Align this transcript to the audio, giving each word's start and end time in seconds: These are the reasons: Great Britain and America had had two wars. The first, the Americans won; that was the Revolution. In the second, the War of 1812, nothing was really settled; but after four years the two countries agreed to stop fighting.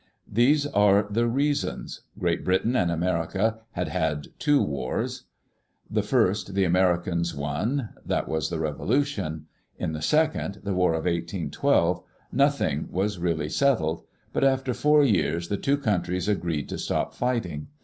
These 0.33 0.65
are 0.65 1.05
the 1.11 1.27
reasons: 1.27 2.01
Great 2.17 2.43
Britain 2.43 2.75
and 2.75 2.89
America 2.89 3.59
had 3.73 3.89
had 3.89 4.29
two 4.39 4.59
wars. 4.59 5.25
The 5.91 6.01
first, 6.01 6.55
the 6.55 6.63
Americans 6.65 7.35
won; 7.35 7.89
that 8.03 8.27
was 8.27 8.49
the 8.49 8.57
Revolution. 8.59 9.45
In 9.77 9.91
the 9.93 10.01
second, 10.01 10.61
the 10.63 10.73
War 10.73 10.93
of 10.93 11.05
1812, 11.05 12.01
nothing 12.31 12.87
was 12.89 13.19
really 13.19 13.47
settled; 13.49 14.01
but 14.33 14.43
after 14.43 14.73
four 14.73 15.03
years 15.03 15.49
the 15.49 15.57
two 15.57 15.77
countries 15.77 16.27
agreed 16.27 16.67
to 16.69 16.79
stop 16.79 17.13
fighting. 17.13 17.67